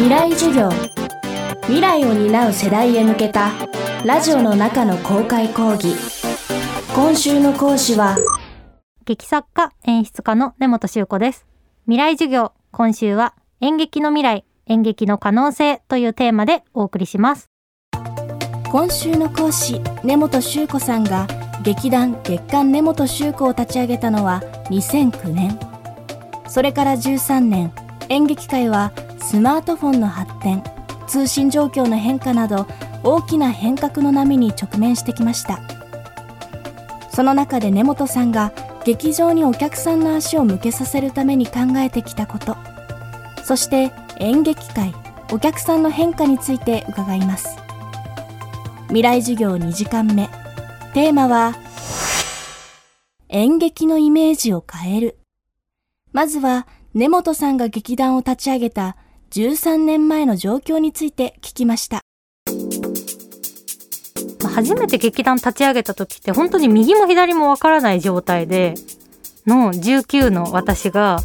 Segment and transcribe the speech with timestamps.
[0.00, 0.70] 未来授業。
[1.64, 3.50] 未来を担う世代へ向けた
[4.02, 5.94] ラジオの中の公開講義。
[6.94, 8.16] 今週の講師は
[9.04, 11.46] 劇作家演出家の根本修子です。
[11.84, 17.50] 未来授業今週は演劇の未来演劇の可能性というテーマでお送りします。
[18.72, 21.26] 今週の講師根本修子さんが
[21.62, 24.40] 劇団月刊根本修子を立ち上げたのは
[24.70, 25.60] 2009年。
[26.48, 27.70] それから13年。
[28.08, 28.92] 演劇界は
[29.30, 30.60] スマートフォンの発展
[31.06, 32.66] 通信状況の変化など
[33.04, 35.60] 大きな変革の波に直面してきました。
[37.14, 38.52] その中で根本さんが
[38.84, 42.56] 劇場にお客さんの足を向けさせるために考えてきたこと。
[43.44, 44.92] そして演劇界
[45.30, 47.56] お客さんの変化について伺います。
[48.88, 50.28] 未来授業2時間目。
[50.92, 51.54] テーマは
[53.28, 55.20] 演劇のイメージを変える。
[56.10, 58.96] まずは根本さんが劇団を立ち上げた
[59.32, 62.00] 13年前の状況について聞きました。
[64.52, 68.74] 初めて劇団立ち上げた時って本当に右も左もわからない状態で
[69.46, 71.20] の19の私が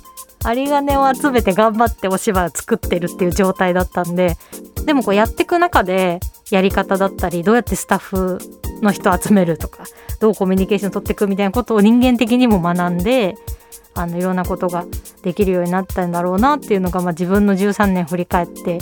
[0.45, 4.37] 有金を集めて頑張ってお芝居を作ってるっていう状態だったんで
[4.85, 6.19] でもこうやっていく中で
[6.51, 8.39] やり方だったりどうやってスタッフ
[8.81, 9.85] の人集めるとか
[10.19, 13.35] どうコミュニケーション取っていくみたいなことを人間的にも学んで
[13.95, 14.85] あのいろんなことが
[15.23, 18.79] できるようになったんだろうなっていうのが、まあ、自分の13年振り返って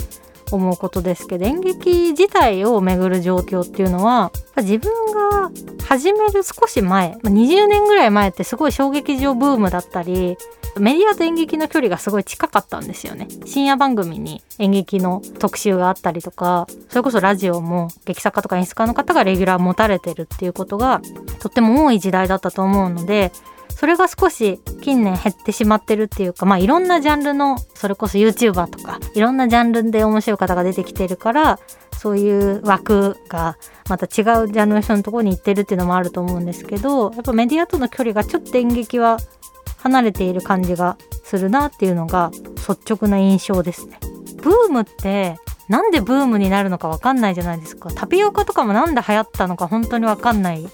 [0.50, 5.50] 思うことですけど演劇自体をめぐる状況っていうのは自分が
[5.86, 10.36] 始める少し前20年ぐらい前ってすごい小劇場ブームだったり
[10.78, 13.28] メディアと演劇の距離がすごい近かったんですよね。
[13.46, 21.00] 深夜番組に演劇の特集があったりとかそれこそラジオも劇作家とか演出家の方がレギュラー持たれてるっていうことが
[21.38, 23.30] とっても多い時代だったと思うので
[23.84, 31.60] それが少し近年減ってしまってるっていうかまあいろんなジャンルのそれこそ YouTuber とかいろんなジャンルで面白い方が出てきてるから
[31.98, 33.58] そういう枠が
[33.90, 39.18] また違うジャンルの人のところに行ってるっていうのもあると思うんですけどやっぱメディアとの距離がちょっと演劇は
[39.76, 42.30] 離れている感じがするなっていうのが
[42.66, 43.98] 率直な印象ですね。
[44.38, 45.36] ブームって
[45.68, 47.90] なんでブームになるのかわかんないじゃないですか。
[47.90, 50.66] タピオカとかもなんで流行ったのか本当にわかんない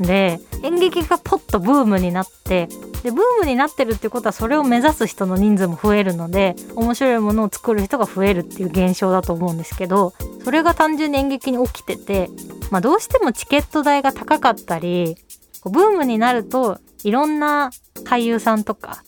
[0.00, 2.68] で演劇がポッとブームになって
[3.02, 10.12] でブームになってるってことはそれを目指す人の人数も増えるので面白いものを作る人が増えるっていう現象だと思うんですけど
[10.44, 12.28] それが単純に演劇に起きてて、
[12.70, 15.16] まあ、どうしてもチケット代が高かったり
[15.64, 17.70] ブームになるといろんな
[18.04, 19.02] 俳優さんとか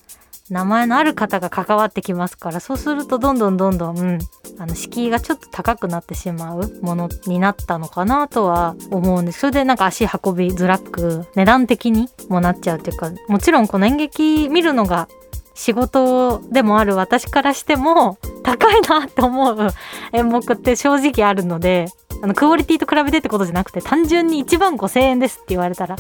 [0.53, 4.19] 名前のある方が関わってきますからそうするとどんどんどんどん、うん、
[4.59, 9.41] あの敷居がちょっと高くなってしまうものになったのかなとは思うんです。
[9.41, 15.09] それでなんか足運びづらく値段的にもなっちゃうっていうかもちろんこの演劇見るのが
[15.55, 19.69] 仕事でもある私からしても高いなって思う
[20.13, 21.87] 演目って正直あるので
[22.23, 25.97] あのクオリティと比べてってことじゃなくて単純に1万5,000円ですって言われたら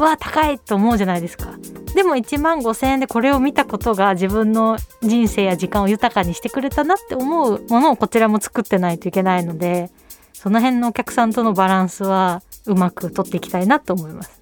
[0.00, 1.54] わ高いと思うじゃないですか
[1.94, 9.90] でも1万5,000円でこれを見たことが自分の人生や時間を豊かにしてくれたなって思うものをこちらも作ってないといけないので
[10.32, 14.40] その辺のお客さんとのバランスはうまく取っていきたいなと思います。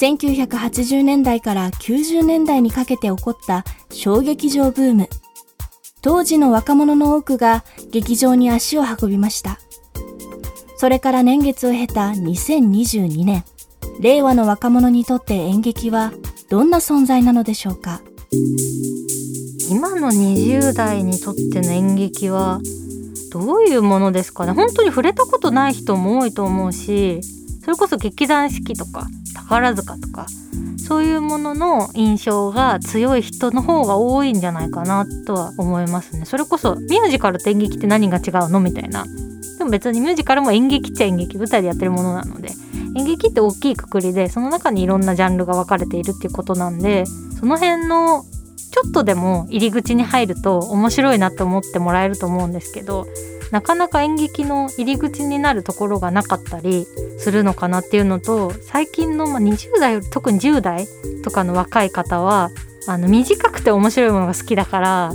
[0.00, 5.08] 1980年代から90年代にかけて起こった小劇場ブーム。
[6.02, 9.58] 当時の若者の多くが劇場に足を運びました。
[10.80, 13.44] それから年月を経た2022年、
[14.00, 16.10] 令和の若者にとって演劇は
[16.48, 18.00] どんな存在なのでしょうか？
[19.70, 22.60] 今の20代にとっての演劇は
[23.30, 24.52] どういうものですかね？
[24.52, 27.20] 本当に触れたことない人も多いと思うし
[27.62, 30.24] それこそ劇団四季とか宝塚とか
[30.78, 39.04] そういうものの印象が強い人の方が多いんじゃないかなとは思いますねそれこそミュージカルと演劇って何が違うのみたいな
[39.60, 42.48] でも別にミュージカルも演劇っちゃ演劇舞台でやってるものなので
[42.96, 47.04] 演劇って大きいくくりでその中にいろんなジャンルが分かれているっていうことなんで
[47.38, 48.24] その辺の
[48.72, 53.06] ちょっとでも入り口に入ると面白いなって思ってもらえると思うんですけど
[53.50, 56.86] なかなか演劇の入り口になるところがなかったり
[57.18, 60.86] するのかなっていうのと最近の20代特に10代
[61.22, 62.48] とかの若い方は
[62.88, 65.12] あの短くて面白いものが好きだから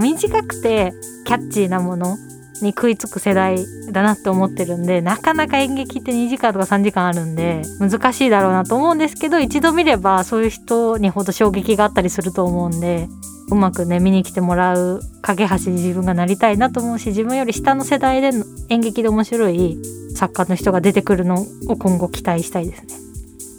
[0.00, 0.92] 短くて
[1.26, 2.16] キャッチーなもの
[2.62, 13.08] に食いつく世代だなって思ってるんでなかなか演劇って2時間とか3時間あるんで難しいだろうなと思うんですけど一度見ればそういう人にほど衝撃があったりすると思うんで
[13.50, 18.30] うまくね見に来てもらう架け橋に自分がなりたいなと思うし自分より下の世代で
[18.68, 19.78] 演劇で面白い
[20.16, 23.04] 作家の人が出てくるのを今後期待したいですね。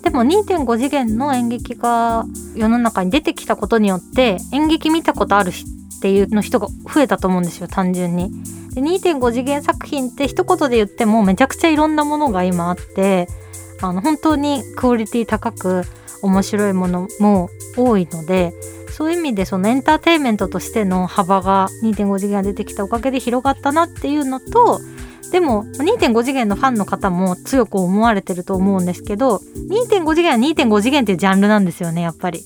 [0.03, 2.25] でも2.5次元の演劇が
[2.55, 5.51] 世の中に出てきたことによって演劇見たことある
[5.97, 8.31] っていうの人が増えたと思うんですよ単純に。
[8.73, 13.27] で2.5次元作品って一言で言ってもめちゃくちゃいろんなものが今あって
[13.81, 15.83] あの本当にクオリティ高く
[16.21, 18.53] 面白いものも多いので
[18.91, 24.79] そういう意味でそのエンターテインメントとしての幅が2.5次元が出てきたおかげで広がったなっていうのと
[25.31, 32.43] でも2.5次元のファンの方も強く思われてると思うんですけど2.5次元は2.5次元っていうジャンルなんですよねやっぱり。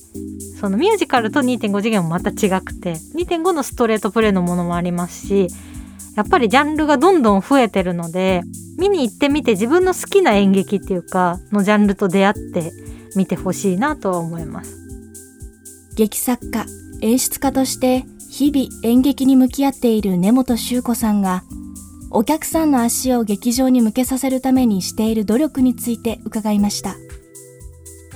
[0.60, 5.48] そのミュージカルと2.5次元もまた違くて2.5のストレートプレイのものもありますし
[6.16, 8.42] やっぱりジャンルがどんどん増えてるので
[8.78, 12.72] 見に行ってみて自分の好きな演劇っていうかのジャンルと出会って
[13.16, 14.76] 見てほしいなとは思います。
[15.96, 16.66] 劇作家
[17.00, 21.42] 演出家として日々演劇に向き合っている根本周子さんが
[22.10, 26.96] お客さんの足を劇場に向けさせるためにしている努力について伺いました。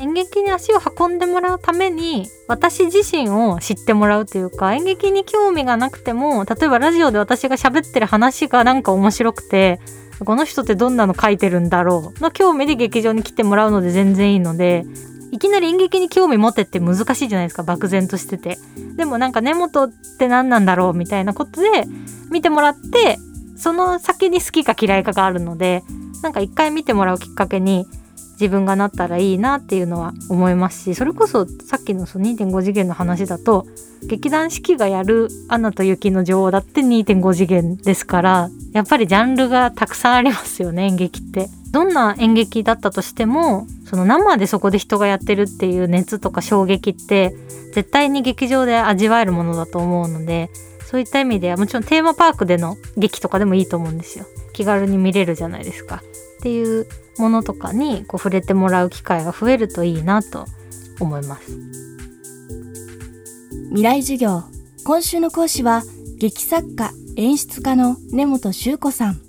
[0.05, 9.81] 演劇に足を運んでもらうために私自身を知ってもらうというか演劇に興味がなくても例えばラジオで私が喋ってる話がなんか面白くて
[10.23, 14.85] この人ってどんなの書いてるんだろうの興味で劇場に来てもらうので全然いいので
[15.33, 18.59] いきなり演劇に興味持てって難しいじゃないですか漠然としてて。
[18.95, 21.69] でもなんか根元って何なんだろうみたいなことで
[22.31, 23.19] 見てもらって
[23.57, 25.83] その先に好きか嫌いかがあるので
[26.23, 27.87] なんか一回見てもらうきっかけに
[28.35, 33.67] 自分がなったらいいなっていうのは思いますしそれこそさっきのその2.5次元の話だと
[34.03, 41.49] 劇団四季がやる「アナと雪の女王」だって2.5次元ですからやっぱりジャンルがたくさんありますよね演劇って。
[41.75, 47.35] どんな演劇だったとしてもその生でそこで人がやってるっていう熱とか衝撃って
[47.75, 50.51] 絶対に劇場で味わえるものだと思うので
[50.87, 54.25] そういった意味ではもちろんテーマパークでの劇とかでもいいと思うんですよ。
[54.53, 56.01] 気軽に見れるじゃないですか。
[56.45, 56.87] っていう
[57.17, 60.45] ものとかにこう触れてもらう機会が増えるといいなと
[61.01, 61.59] 思います。
[63.69, 64.43] 未来授業
[64.85, 65.83] 今週の講師は
[66.19, 69.23] 劇作家演出家の根本修子さん。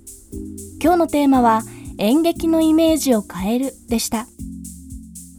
[0.83, 1.62] 今日のテーマは
[2.00, 4.27] 演劇のイメージを変えるでした。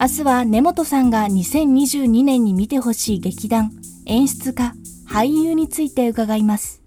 [0.00, 3.70] 明日は根本さんが2022年に見てほしい劇団
[4.06, 4.72] 演出家
[5.06, 6.86] 俳優について伺います。